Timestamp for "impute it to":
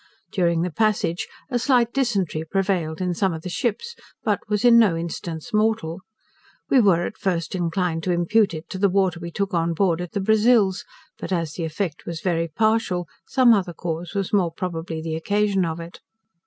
8.11-8.79